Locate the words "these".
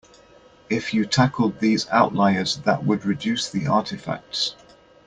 1.59-1.87